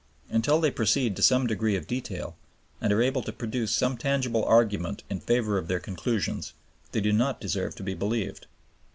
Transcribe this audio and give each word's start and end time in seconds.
Until 0.31 0.59
they 0.59 0.71
proceed 0.71 1.15
to 1.15 1.21
some 1.21 1.45
degree 1.45 1.75
of 1.75 1.85
detail, 1.85 2.35
and 2.81 2.91
are 2.91 3.03
able 3.03 3.21
to 3.21 3.31
produce 3.31 3.71
some 3.71 3.97
tangible 3.97 4.43
argument 4.43 5.03
in 5.11 5.19
favor 5.19 5.59
of 5.59 5.67
their 5.67 5.79
conclusions, 5.79 6.53
they 6.91 7.01
do 7.01 7.13
not 7.13 7.39
deserve 7.39 7.75
to 7.75 7.83
be 7.83 7.93
believed. 7.93 8.47